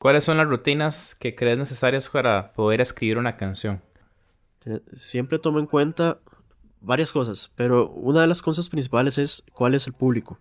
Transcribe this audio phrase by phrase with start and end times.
[0.00, 3.82] ¿Cuáles son las rutinas que crees necesarias para poder escribir una canción?
[4.94, 6.20] Siempre tomo en cuenta
[6.80, 10.38] varias cosas, pero una de las cosas principales es cuál es el público.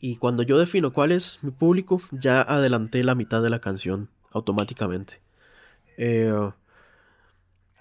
[0.00, 4.08] Y cuando yo defino cuál es mi público, ya adelanté la mitad de la canción
[4.30, 5.20] automáticamente.
[5.98, 6.32] Eh,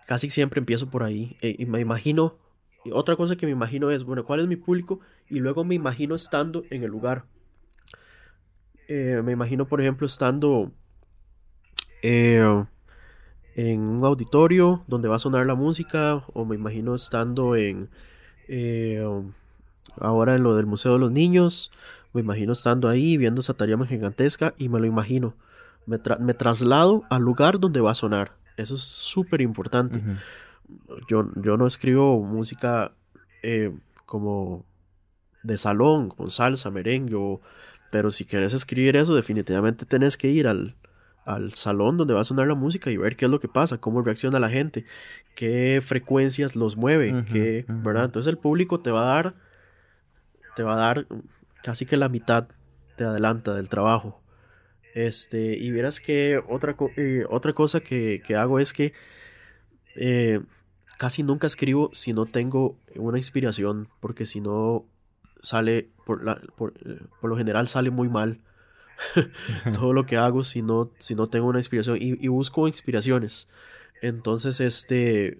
[0.06, 2.36] casi siempre empiezo por ahí eh, y me imagino,
[2.92, 5.00] otra cosa que me imagino es, bueno, ¿cuál es mi público?
[5.30, 7.24] Y luego me imagino estando en el lugar.
[8.90, 10.72] Eh, me imagino, por ejemplo, estando
[12.02, 12.68] en
[13.80, 17.90] un auditorio donde va a sonar la música, o me imagino estando en
[20.00, 21.72] ahora en lo del Museo de los Niños,
[22.14, 25.36] me imagino estando ahí viendo esa tarima gigantesca y me lo imagino.
[25.86, 28.34] Me, traslado al lugar donde va a sonar.
[28.58, 30.02] Eso es súper importante.
[31.08, 32.92] yo, yo no escribo música
[33.42, 33.72] eh,
[34.06, 34.66] como
[35.42, 37.40] de salón, con salsa, merengue,
[37.92, 40.76] pero si quieres escribir eso, definitivamente tenés que ir al,
[41.26, 43.78] al salón donde va a sonar la música y ver qué es lo que pasa,
[43.78, 44.86] cómo reacciona la gente,
[45.36, 48.06] qué frecuencias los mueve, qué, ¿verdad?
[48.06, 49.36] Entonces el público te va a dar
[50.56, 51.08] te va a dar
[51.64, 52.48] casi que la mitad
[52.96, 54.22] te adelanta del trabajo.
[54.94, 58.94] Este, y verás que otra, eh, otra cosa que, hago es que
[59.96, 60.42] eh,
[60.98, 64.86] casi nunca escribo si no tengo una inspiración, porque si no
[65.42, 68.40] sale, por, la, por, eh, lo general sale muy mal.
[69.74, 73.48] todo lo que hago si no, si no tengo una inspiración y, busco inspiraciones.
[74.02, 75.38] Entonces, este,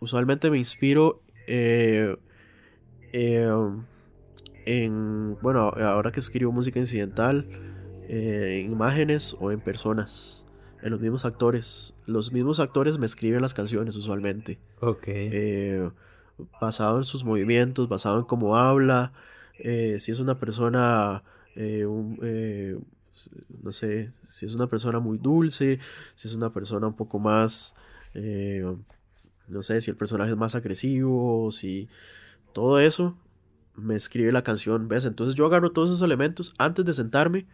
[0.00, 2.18] usualmente me inspiro en,
[5.40, 7.46] bueno, ahora que escribo música incidental,
[8.08, 10.46] eh, en imágenes o en personas,
[10.82, 11.94] en los mismos actores.
[12.06, 14.58] Los mismos actores me escriben las canciones usualmente.
[14.80, 15.04] Ok.
[15.06, 15.90] Eh,
[16.60, 19.12] basado en sus movimientos, basado en cómo habla,
[19.58, 21.22] eh, si es una persona,
[23.62, 25.78] no sé, si es una persona muy dulce,
[26.14, 27.74] si es una persona un poco más,
[28.14, 31.88] no sé, si el personaje es más agresivo, si
[32.52, 33.16] todo eso
[33.78, 35.04] me escribe la canción, ¿ves?
[35.04, 37.46] Entonces yo agarro todos esos elementos antes de sentarme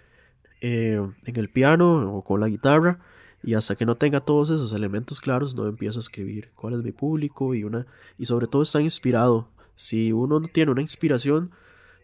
[0.60, 2.98] eh, en el piano o con la guitarra
[3.42, 6.82] y hasta que no tenga todos esos elementos claros no empiezo a escribir cuál es
[6.82, 7.86] mi público y una
[8.18, 9.48] y sobre todo está inspirado.
[9.76, 11.50] Si uno no tiene una inspiración,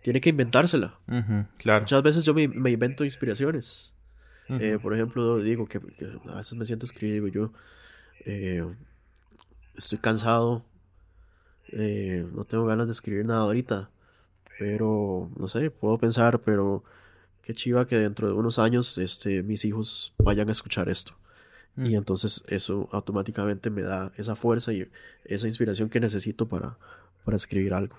[0.03, 0.95] tiene que inventársela.
[1.59, 1.83] claro.
[1.83, 3.95] Muchas veces yo me, invento inspiraciones.
[4.49, 5.79] Eh, por ejemplo, digo que,
[6.29, 7.53] a veces me siento escribir, digo yo,
[8.25, 8.67] eh,
[9.77, 10.65] estoy cansado,
[11.73, 13.91] no tengo ganas de escribir nada ahorita
[14.61, 16.85] pero, no sé, puedo pensar, pero
[17.41, 21.15] qué chiva que dentro de unos años este, mis hijos vayan a escuchar esto.
[21.79, 21.95] Y mm.
[21.95, 24.87] entonces eso automáticamente me da esa fuerza y
[25.25, 26.77] esa inspiración que necesito para,
[27.25, 27.97] para escribir algo.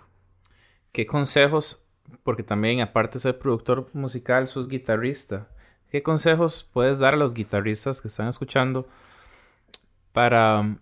[0.91, 1.83] ¿Qué consejos,
[2.23, 5.47] porque también aparte de ser productor musical, sos guitarrista,
[5.89, 8.87] qué consejos puedes dar a los guitarristas que están escuchando
[10.13, 10.77] para,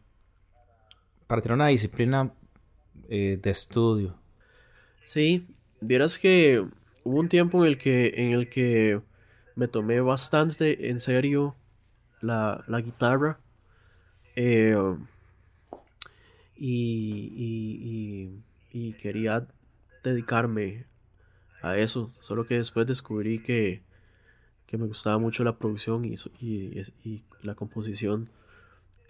[1.28, 2.31] para tener una disciplina
[3.09, 4.16] eh, de estudio?
[5.03, 5.47] Sí,
[5.81, 6.66] Vieras que
[7.03, 9.01] hubo un tiempo en el que, en el que
[9.56, 11.56] me tomé bastante en serio
[12.22, 13.40] la, guitarra.
[14.36, 14.75] Eh,
[16.56, 19.47] y, y, quería
[20.03, 20.86] dedicarme
[21.61, 22.11] a eso.
[22.19, 23.81] Solo que después descubrí que,
[24.71, 26.15] me gustaba mucho la producción y,
[27.03, 28.29] y la composición.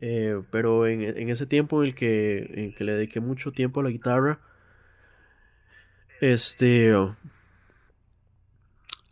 [0.02, 3.82] Eh, pero en, en, ese tiempo en el, que, en que le dediqué mucho tiempo
[3.82, 4.40] a la guitarra,
[6.22, 6.94] este.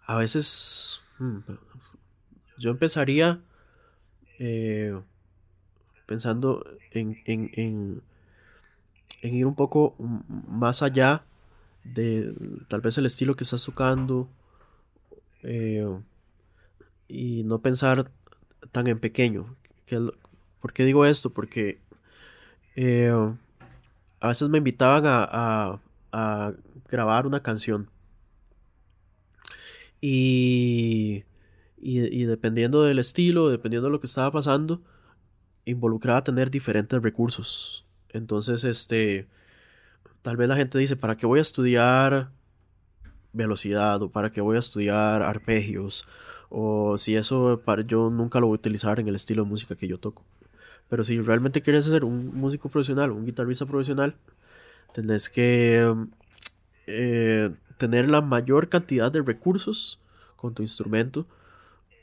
[0.05, 1.01] A veces.
[1.19, 1.39] Hmm,
[2.57, 3.41] yo empezaría.
[4.39, 4.97] Eh,
[6.05, 8.01] pensando en, en, en,
[9.21, 11.23] en, ir un poco más allá
[11.93, 12.33] de
[12.67, 14.29] tal vez el estilo que estás tocando.
[15.43, 15.87] Eh,
[17.07, 18.11] y no pensar
[18.71, 19.55] tan en pequeño.
[20.59, 21.29] ¿Por qué digo esto?
[21.31, 21.79] Porque
[22.75, 23.11] eh,
[24.19, 25.79] a veces me invitaban a,
[26.11, 26.53] a
[26.89, 27.89] grabar una canción.
[30.01, 31.23] Y,
[31.77, 34.81] y, dependiendo del estilo, dependiendo de lo que estaba pasando,
[35.65, 37.85] involucraba tener diferentes recursos.
[38.09, 39.27] Entonces, este,
[40.27, 42.31] tal vez la gente dice, ¿para qué voy a estudiar
[43.31, 44.01] velocidad?
[44.01, 46.05] ¿O para qué voy a estudiar arpegios?
[46.49, 49.77] O si eso para, yo nunca lo voy a utilizar en el estilo de música
[49.77, 50.25] que yo toco.
[50.89, 54.15] Pero si realmente quieres ser un músico profesional, un guitarrista profesional,
[54.93, 55.95] tenés que
[56.87, 59.97] eh, tener la mayor cantidad de recursos
[60.35, 61.25] con tu instrumento,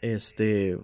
[0.00, 0.78] este,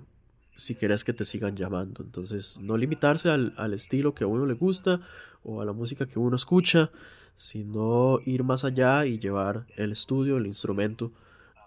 [0.56, 2.02] si quieres que te sigan llamando.
[2.02, 5.00] Entonces, no limitarse al, estilo que a uno le gusta
[5.42, 6.90] o a la música que uno escucha,
[7.36, 11.10] sino ir más allá y llevar el estudio, el instrumento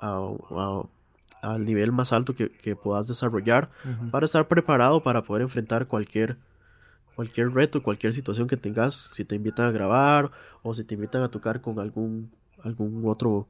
[0.01, 0.83] a,
[1.41, 3.69] al nivel más alto que, que puedas desarrollar
[4.11, 6.37] para estar preparado para poder enfrentar cualquier,
[7.15, 10.31] cualquier reto, cualquier situación que tengas, si te invitan a grabar
[10.61, 12.31] o si te invitan a tocar con algún,
[12.63, 13.47] algún otro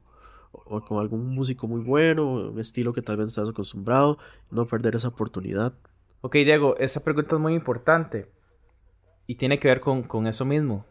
[0.52, 4.18] o con algún músico muy bueno, un estilo que tal vez estás acostumbrado,
[4.50, 5.72] no perder esa oportunidad.
[6.20, 8.30] Ok, Diego, esa pregunta es muy importante
[9.26, 10.86] y tiene que ver con, con eso mismo.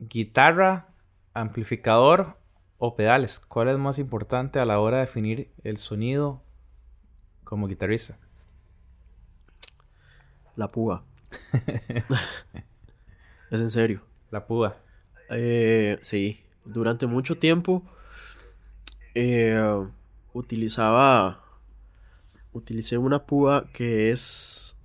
[0.00, 0.88] Guitarra,
[1.34, 2.36] amplificador
[2.78, 3.38] o pedales.
[3.38, 6.42] ¿Cuál es más importante a la hora de definir el sonido
[7.44, 8.18] como guitarrista?
[10.56, 11.04] La púa.
[13.50, 14.02] es en serio.
[14.30, 14.76] La púa.
[15.30, 17.82] Eh, sí, durante mucho tiempo
[19.14, 19.60] eh,
[20.32, 21.44] utilizaba
[22.52, 24.76] utilicé una púa que es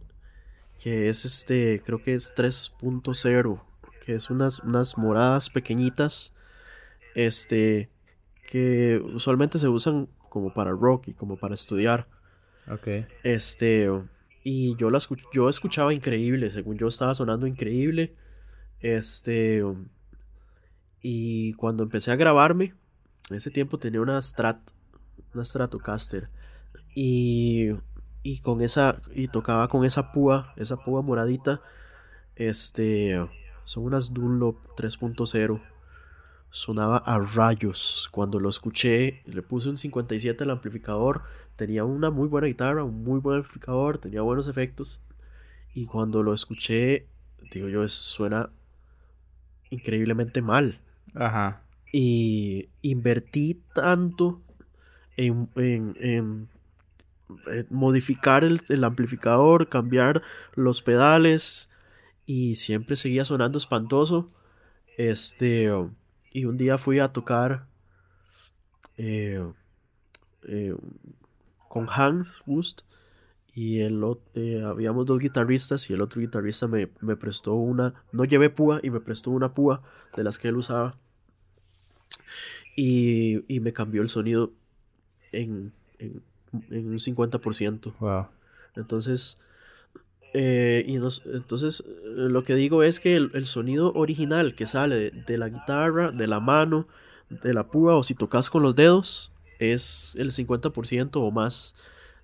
[0.79, 3.61] que es este creo que es 3.0
[4.05, 6.33] que es unas, unas moradas pequeñitas
[7.15, 7.89] este
[8.49, 12.07] que usualmente se usan como para rock y como para estudiar
[12.69, 13.89] ok este
[14.43, 18.13] y yo las yo escuchaba increíble según yo estaba sonando increíble
[18.81, 19.63] este
[21.01, 22.73] y cuando empecé a grabarme
[23.29, 24.59] en ese tiempo tenía una Strat,
[25.33, 26.29] una Stratocaster.
[26.93, 27.71] Y,
[28.23, 31.61] y con esa, y tocaba con esa púa, esa púa moradita.
[32.35, 33.19] Este,
[33.65, 35.61] son unas Dunlop 3.0.
[36.49, 38.07] Sonaba a rayos.
[38.11, 41.23] Cuando lo escuché, le puse un 57 al amplificador.
[41.57, 45.03] Tenía una muy buena guitarra, un muy buen amplificador, tenía buenos efectos.
[45.73, 47.07] Y cuando lo escuché,
[47.51, 48.49] digo yo, eso suena
[49.69, 50.79] increíblemente mal.
[51.13, 51.65] Ajá
[51.97, 54.41] y invertí tanto
[55.15, 56.49] en,
[57.69, 60.21] modificar el, amplificador, cambiar
[60.55, 61.71] los pedales
[62.25, 64.31] y siempre seguía sonando espantoso.
[64.97, 65.69] Este,
[66.31, 67.65] y un día fui a tocar
[68.97, 69.45] eh,
[70.43, 70.75] eh,
[71.67, 72.81] con Hans Wust
[73.53, 74.01] y el
[74.33, 78.79] eh, habíamos dos guitarristas y el otro guitarrista me, me prestó una, no llevé púa
[78.83, 79.81] y me prestó una púa
[80.15, 80.97] de las que él usaba
[82.75, 84.51] y, me cambió el sonido
[85.31, 86.21] en, en,
[86.69, 87.93] un 50%.
[87.99, 88.27] Wow.
[88.75, 89.41] Entonces,
[90.37, 95.37] eh, y entonces eh, lo que digo es que el, sonido original que sale de,
[95.37, 96.87] la guitarra, de la mano,
[97.29, 101.73] de la púa o si tocas con los dedos, es el 50% o más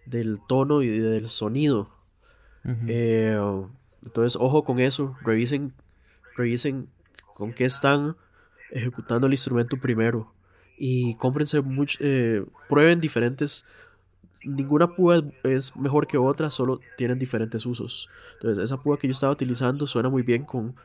[0.05, 1.89] del tono y del sonido.
[2.65, 3.39] Eh,
[4.03, 5.73] entonces, ojo con eso, revisen,
[6.35, 6.89] revisen
[7.33, 8.17] con qué están
[8.71, 10.33] ejecutando el instrumento primero
[10.77, 13.65] y cómprense mucho, eh, prueben diferentes.
[14.43, 18.09] Ninguna púa es mejor que otra, solo tienen diferentes usos.
[18.33, 20.75] Entonces, esa púa que yo estaba utilizando suena muy bien con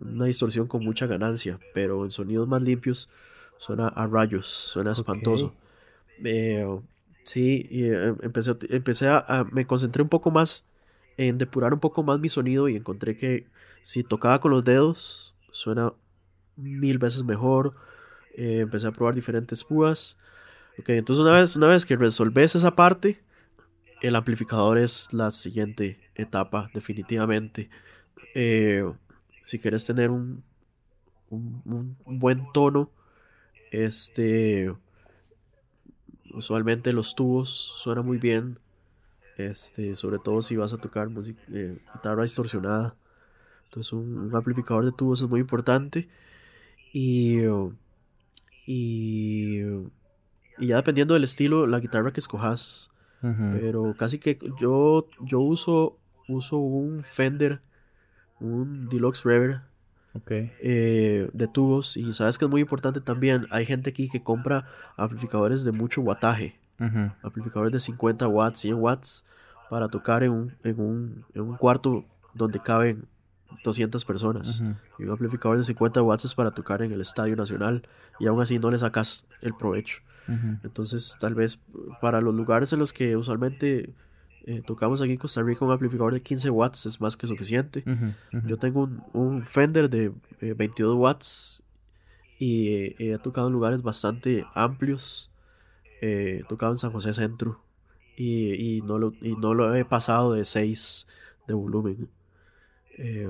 [0.00, 3.08] una distorsión con mucha ganancia, pero en sonidos más limpios
[3.56, 5.54] suena a rayos, suena espantoso.
[6.24, 6.66] Eh,
[7.22, 10.64] sí, y, eh, empecé, empecé a, me concentré un poco más
[11.16, 13.46] en depurar un poco más mi sonido y encontré que
[13.82, 15.92] si tocaba con los dedos suena
[16.56, 17.74] mil veces mejor
[18.36, 20.16] eh, empecé a probar diferentes púas.
[20.78, 23.20] Ok, entonces una vez, una vez que resolves esa parte,
[24.00, 27.68] el amplificador es la siguiente etapa, definitivamente.
[28.34, 28.88] Eh,
[29.42, 30.44] si quieres tener un,
[31.30, 32.90] un, buen tono,
[33.72, 34.72] este,
[36.32, 38.58] usualmente los tubos suenan muy bien.
[39.36, 42.94] Este, sobre todo si vas a tocar música, eh, guitarra distorsionada.
[43.64, 46.08] Entonces un, amplificador de tubos es muy importante.
[46.92, 47.42] Y
[48.70, 49.62] y,
[50.58, 52.90] y ya dependiendo del estilo, la guitarra que escojas.
[53.20, 55.98] Pero casi que yo, yo uso,
[56.28, 57.60] uso un Fender,
[58.38, 59.60] un Deluxe Reverb
[60.60, 61.96] eh, de tubos.
[61.96, 63.46] Y sabes que es muy importante también.
[63.50, 66.56] Hay gente aquí que compra amplificadores de mucho wattaje.
[67.22, 69.26] Amplificadores de 50 watts, 100 watts.
[69.68, 73.04] Para tocar en un, en un, en un cuarto donde caben
[73.64, 74.62] 200 personas.
[74.98, 77.82] Y un amplificador de 50 watts es para tocar en el Estadio Nacional
[78.18, 79.98] y aún así no le sacas el provecho.
[80.62, 81.60] Entonces, tal vez
[82.00, 83.94] para los lugares en los que usualmente
[84.44, 87.82] eh, tocamos aquí en Costa Rica, un amplificador de 15 watts es más que suficiente.
[88.44, 91.62] Yo tengo un, un Fender de 22 eh, watts
[92.38, 95.30] y eh, he tocado en lugares bastante amplios.
[96.00, 97.60] he tocado en San José Centro
[98.16, 101.06] y, y, no lo, y no lo he pasado de 6
[101.46, 102.08] de volumen.
[102.98, 103.28] Eh,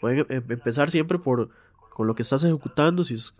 [0.00, 1.50] pueden em, empezar siempre por
[1.90, 3.36] con lo que estás ejecutando, si es,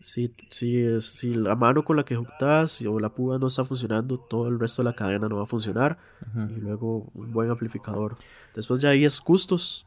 [0.00, 4.18] si, si, si la mano con la que ejecutas o la púa no está funcionando,
[4.18, 5.98] todo el resto de la cadena no va a funcionar.
[6.34, 8.16] Y luego un buen amplificador.
[8.54, 9.86] Después ya ahí es gustos.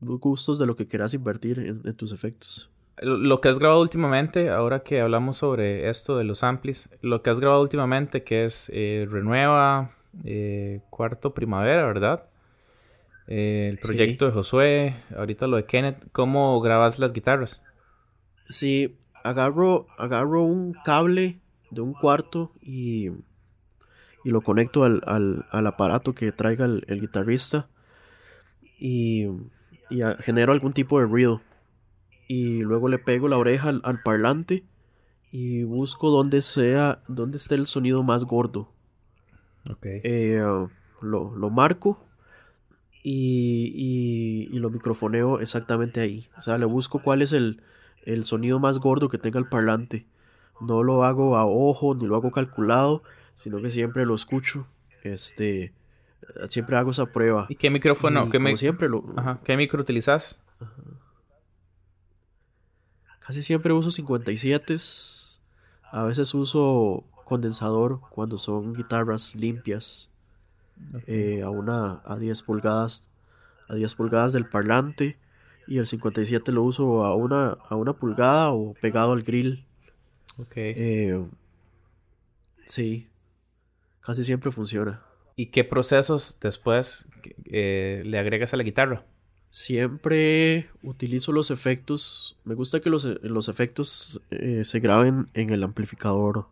[0.00, 2.70] Gustos de lo que quieras invertir en, tus efectos.
[3.00, 7.30] lo que has grabado últimamente, ahora que hablamos sobre esto de los amplis, lo que
[7.30, 9.92] has grabado últimamente que es eh, Renueva,
[10.24, 12.24] eh, Cuarto Primavera, ¿verdad?
[13.28, 17.60] Eh, el proyecto de Josué, ahorita lo de Kenneth, ¿cómo grabas las guitarras?
[18.48, 21.38] Sí, agarro, agarro un cable
[21.70, 23.08] de un cuarto y,
[24.24, 25.02] y lo conecto al,
[25.50, 27.68] al, aparato que traiga el, guitarrista
[28.78, 29.26] y,
[29.90, 31.40] y genero algún tipo de ruido
[32.28, 34.64] y luego le pego la oreja al, parlante
[35.30, 38.72] y busco donde sea, donde esté el sonido más gordo.
[39.82, 40.40] Eh,
[41.02, 42.00] lo, marco
[43.02, 46.28] y, y, lo microfoneo exactamente ahí.
[46.38, 47.60] O sea, le busco cuál es el,
[48.06, 50.06] el sonido más gordo que tenga el parlante.
[50.60, 53.02] No lo hago a ojo ni lo hago calculado,
[53.34, 54.66] sino que siempre lo escucho.
[55.02, 55.72] Este,
[56.48, 57.46] siempre hago esa prueba.
[57.48, 58.30] ¿Y qué micrófono?
[58.30, 59.04] ¿Qué siempre lo...
[59.44, 60.38] ¿Qué micro utilizas?
[63.20, 64.76] Casi siempre uso 57.
[65.90, 70.10] A veces uso condensador cuando son guitarras limpias.
[71.06, 73.10] Eh, a una a 10 pulgadas
[73.66, 75.16] a 10 pulgadas del parlante
[75.66, 79.64] y el 57 lo uso a una a una pulgada o pegado al grill.
[80.38, 80.52] Ok.
[80.56, 81.24] Eh,
[82.64, 83.08] sí.
[84.00, 85.02] Casi siempre funciona.
[85.34, 87.06] Y qué procesos después
[87.46, 89.04] eh, le agregas a la guitarra
[89.50, 92.36] Siempre utilizo los efectos.
[92.44, 93.06] Me gusta que los,
[93.48, 96.46] efectos eh, se graben en el amplificador.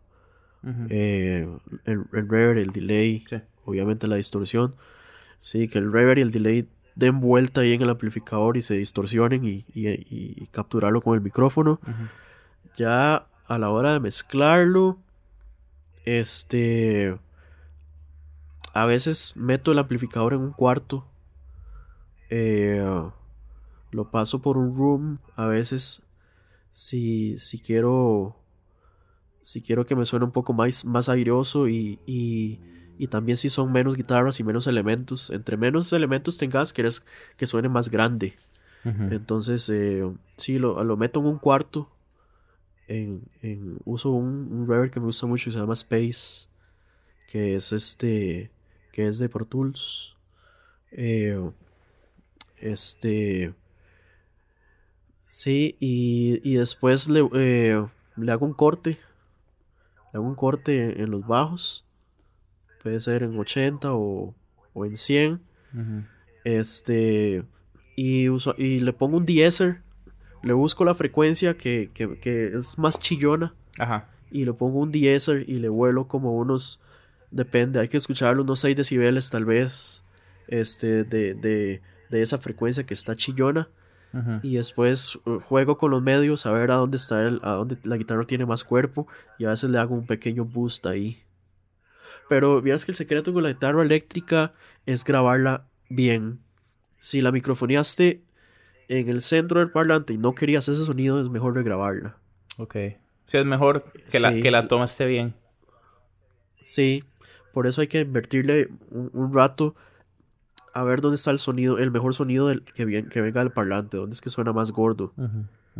[0.89, 1.47] Eh,
[1.83, 3.23] el, reverb, el delay,
[3.63, 4.73] obviamente la distorsión.
[5.39, 8.75] Sí, que el reverb y el delay den vuelta ahí en el amplificador y se
[8.75, 11.79] distorsionen y, capturarlo con el micrófono.
[12.77, 14.97] Ya a la hora de mezclarlo,
[16.05, 17.17] este.
[18.73, 21.05] A veces meto el amplificador en un cuarto
[22.29, 22.83] eh,
[23.91, 26.01] lo paso por un room a veces
[26.73, 28.35] si, si quiero
[29.41, 32.57] si quiero que me suene un poco más, más airoso y, y,
[33.07, 35.29] también si son menos guitarras y menos elementos.
[35.29, 37.05] Entre menos elementos tengas, quieres
[37.37, 38.35] que suene más grande.
[38.83, 41.89] Entonces, eh, sí, lo, lo, meto en un cuarto.
[42.87, 46.47] En, en uso un, un, reverb que me gusta mucho que se llama Space.
[47.27, 48.51] Que es este.
[48.91, 50.15] Que es de Pro Tools.
[50.91, 51.39] Eh,
[52.57, 53.53] este.
[55.25, 57.85] Sí, y, después le, eh,
[58.15, 58.99] le hago un corte.
[60.13, 61.85] Le hago un corte en los bajos.
[62.85, 64.35] Puede ser en 80 o,
[64.73, 65.41] o en 100.
[66.43, 67.43] Este.
[67.95, 69.81] Y, uso, y le pongo un deesser.
[70.43, 71.89] Le busco la frecuencia que,
[72.55, 73.55] es más chillona.
[73.79, 74.07] Ajá.
[74.29, 76.79] Y le pongo un deesser y le vuelo como unos.
[77.31, 80.05] Depende, hay que escucharlo unos 6 decibeles tal vez.
[80.47, 83.67] Este, de de esa frecuencia que está chillona.
[84.43, 87.77] Y después uh, juego con los medios a ver a dónde está el, a dónde
[87.83, 89.07] la guitarra tiene más cuerpo.
[89.37, 91.21] Y a veces le hago un pequeño boost ahí.
[92.29, 94.53] Pero vieras que el secreto con la guitarra eléctrica
[94.85, 96.39] es grabarla bien.
[96.97, 98.21] Si la microfoneaste
[98.87, 102.17] en el centro del parlante y no querías ese sonido, es mejor regrabarla.
[102.57, 102.75] Ok.
[103.25, 105.33] Si es mejor que, la, que la toma esté bien.
[106.61, 107.03] Sí,
[107.53, 109.75] por eso hay que invertirle un rato
[110.73, 113.97] a ver dónde está el sonido, el mejor sonido del, que, que venga del parlante,
[113.97, 115.13] dónde es que suena más gordo.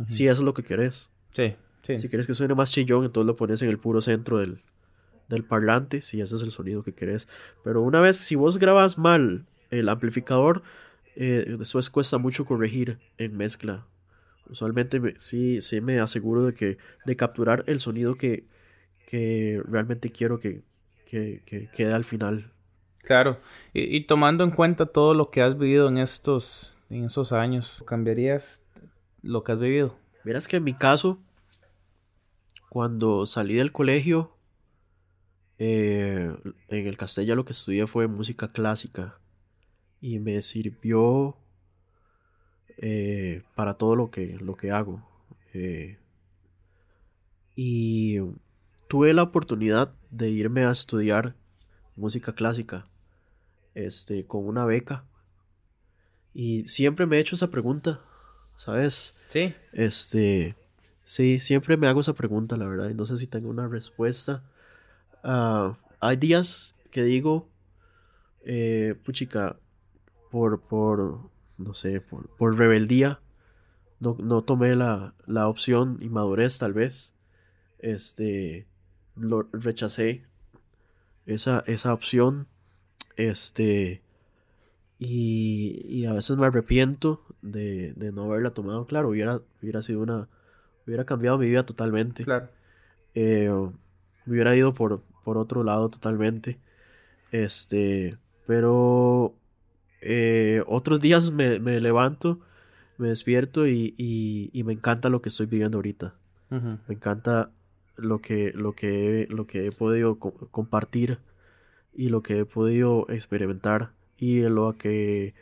[0.09, 1.11] Si eso es lo que querés.
[1.31, 1.99] Sí, sí.
[1.99, 4.61] Si quieres que suene más chillón, entonces lo pones en el puro centro del,
[5.29, 7.27] del parlante, si ese es el sonido que querés.
[7.63, 10.63] Pero una vez, si vos grabas mal el amplificador,
[11.15, 13.85] eh, después cuesta mucho corregir en mezcla.
[14.49, 18.45] Usualmente sí, sí me aseguro de que de capturar el sonido que,
[19.07, 20.61] que realmente quiero que,
[21.09, 22.51] que, que quede al final.
[23.05, 23.39] Claro,
[23.71, 28.65] y, tomando en cuenta todo lo que has vivido en estos, en esos años, ¿cambiarías
[29.21, 29.95] lo que has vivido?
[30.23, 31.19] Verás que en mi caso,
[32.67, 34.34] cuando salí del colegio,
[35.57, 36.35] eh,
[36.67, 39.17] en el Castella lo que estudié fue música clásica
[40.01, 41.37] y me sirvió
[42.77, 45.01] eh, para todo lo que, lo que hago.
[45.53, 45.97] Eh,
[47.55, 48.19] y
[48.89, 51.35] tuve la oportunidad de irme a estudiar
[51.95, 52.83] música clásica
[53.73, 55.05] este, con una beca.
[56.33, 58.01] Y siempre me he hecho esa pregunta,
[58.57, 59.15] ¿sabes?
[59.29, 59.53] Sí.
[59.71, 60.55] Este,
[61.05, 64.43] sí, siempre me hago esa pregunta, la verdad, y no sé si tengo una respuesta.
[65.27, 67.49] Ah, hay días que digo,
[68.43, 69.57] eh, puchica,
[70.29, 71.19] por, por,
[71.57, 73.19] no sé, por, por rebeldía,
[73.99, 77.15] no, no tomé la, la opción y madurez tal vez.
[77.79, 78.67] Este,
[79.15, 80.25] lo rechacé
[81.25, 82.47] esa, esa opción
[83.17, 84.01] este.
[84.99, 88.85] Y, y a veces me arrepiento de, de, no haberla tomado.
[88.85, 90.29] Claro, hubiera, hubiera sido una,
[90.85, 92.23] hubiera cambiado mi vida totalmente.
[92.23, 92.47] Claro.
[93.15, 93.49] Eh,
[94.25, 96.57] me hubiera ido por, por otro lado totalmente.
[97.31, 98.17] Este,
[98.47, 99.33] pero
[99.99, 102.39] eh, otros días me, me, levanto,
[102.97, 106.13] me despierto y, y, y, me encanta lo que estoy viviendo ahorita.
[106.51, 107.49] Me encanta
[107.97, 111.17] lo que, lo que, lo que he podido compartir
[111.93, 115.33] y lo que he podido experimentar y lo que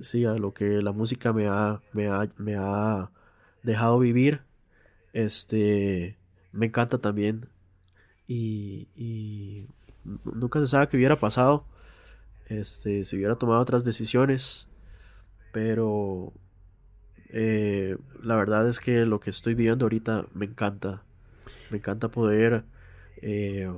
[0.00, 3.10] sí, a lo que la música me ha, me ha, me ha
[3.64, 4.42] dejado vivir.
[5.12, 6.16] Este
[6.52, 7.48] me encanta también.
[8.26, 9.66] Y, y
[10.24, 11.64] nunca se sabe qué hubiera pasado.
[12.46, 14.68] Este, si hubiera tomado otras decisiones.
[15.52, 16.32] Pero
[17.28, 21.02] eh, la verdad es que lo que estoy viviendo ahorita me encanta.
[21.70, 22.64] Me encanta poder
[23.22, 23.70] eh,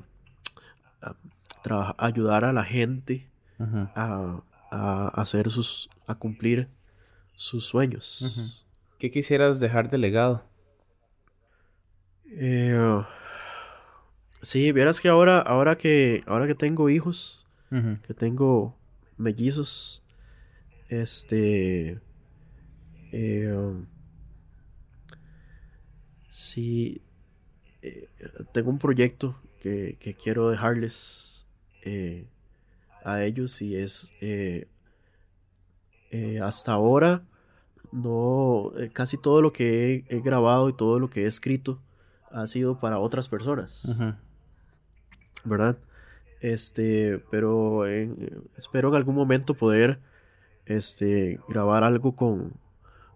[1.99, 3.29] ayudar a la gente
[3.95, 6.69] a, a, hacer sus, a cumplir
[7.35, 8.65] sus sueños.
[8.99, 10.43] ¿Qué quisieras dejar de legado?
[12.31, 13.05] Eh,
[14.47, 17.47] sí, vieras que ahora, ahora que, ahora que tengo hijos,
[18.07, 18.76] que tengo
[19.19, 20.05] mellizos,
[20.88, 21.99] este,
[23.11, 23.75] eh,
[26.29, 27.03] sí,
[27.83, 28.09] eh,
[28.53, 31.49] tengo un proyecto que, que quiero dejarles
[31.83, 32.29] eh,
[33.05, 34.12] a ellos y es
[36.41, 37.23] hasta ahora
[37.93, 41.79] no casi todo lo que he, grabado y todo lo que he escrito
[42.31, 44.00] ha sido para otras personas
[45.47, 45.79] verdad
[46.41, 47.87] este pero
[48.57, 49.99] espero en algún momento poder
[50.67, 52.53] este grabar algo con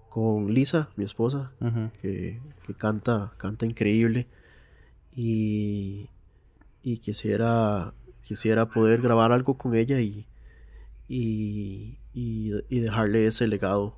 [0.09, 1.53] con Lisa mi esposa
[2.01, 4.27] que, que, canta canta increíble.
[5.15, 6.09] Y
[6.83, 10.27] y quisiera quisiera poder grabar algo con ella y,
[11.09, 13.97] y, y, dejarle ese legado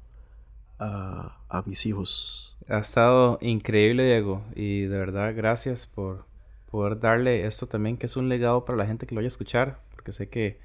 [0.79, 2.57] a, a, mis hijos.
[2.69, 6.25] Ha estado increíble, Diego, y de verdad gracias por
[6.73, 9.29] poder darle esto también, que es un legado para la gente que lo vaya a
[9.29, 10.59] escuchar, porque sé que,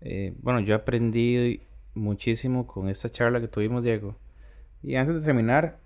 [0.00, 1.62] eh, bueno, yo aprendí
[1.94, 4.16] muchísimo con esta charla que tuvimos, Diego.
[4.82, 5.78] Y antes de terminar,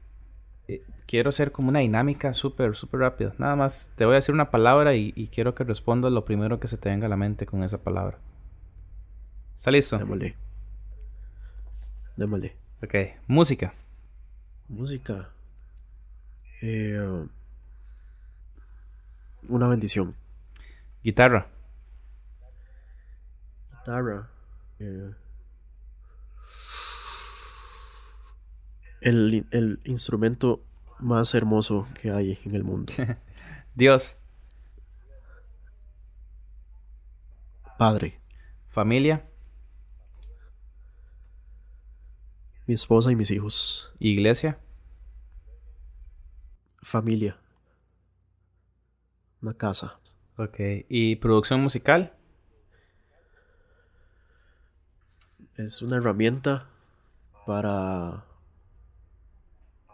[0.66, 3.34] eh, quiero hacer como una dinámica súper, súper rápida.
[3.36, 6.66] Nada más te voy a decir una palabra y, quiero que respondas lo primero que
[6.66, 8.18] se te venga a la mente con esa palabra.
[9.58, 9.98] ¿Está listo?
[9.98, 10.36] Démosle.
[12.16, 12.56] Démosle.
[12.82, 12.94] Ok.
[13.26, 13.74] Música.
[14.68, 15.28] Música.
[16.62, 17.26] Eh,
[19.48, 20.14] una bendición.
[21.02, 21.48] Guitarra.
[23.70, 24.30] Guitarra.
[24.78, 25.12] Eh,
[29.00, 30.62] el, el instrumento
[30.98, 32.92] más hermoso que hay en el mundo.
[33.74, 34.16] Dios.
[37.78, 38.20] Padre.
[38.70, 39.26] Familia.
[42.66, 43.92] Mi esposa y mis hijos.
[43.98, 44.58] Iglesia.
[46.82, 47.38] Familia.
[49.44, 49.98] Una casa.
[50.38, 50.56] Ok.
[50.88, 52.14] ¿Y producción musical?
[55.58, 56.66] Es una herramienta
[57.44, 58.24] para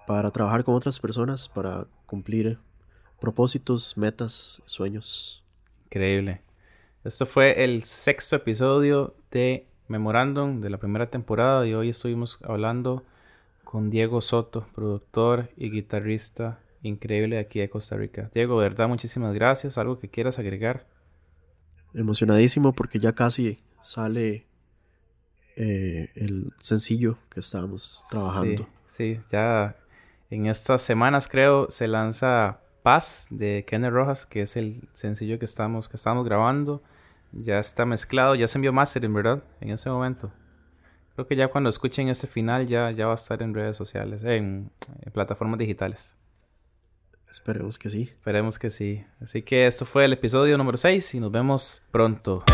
[0.07, 2.59] para trabajar con otras personas, para cumplir
[3.21, 5.43] propósitos, metas, sueños.
[5.87, 6.43] Increíble.
[7.03, 13.03] Esto fue el sexto episodio de Memorandum de la primera temporada y hoy estuvimos hablando
[13.65, 18.31] con Diego Soto, productor y guitarrista increíble de aquí de Costa Rica.
[18.35, 19.79] Diego, de verdad, muchísimas gracias.
[19.79, 20.87] ¿Algo que quieras agregar?
[21.95, 24.47] Emocionadísimo porque ya casi sale
[25.57, 28.69] eh, el sencillo que estábamos trabajando.
[28.87, 29.77] Sí, sí, ya
[30.31, 35.45] en estas semanas creo se lanza Paz de Kenneth Rojas, que es el sencillo que
[35.45, 36.83] estamos, que estamos grabando.
[37.33, 39.45] Ya está mezclado, ya se envió en ¿verdad?
[39.61, 40.33] En ese momento.
[41.15, 44.23] Creo que ya cuando escuchen este final ya, ya va a estar en redes sociales,
[44.25, 44.71] en,
[45.03, 46.17] en plataformas digitales.
[47.31, 48.03] Esperemos que sí.
[48.03, 49.05] Esperemos que sí.
[49.23, 52.45] Así que esto fue el episodio número 6 y nos vemos pronto.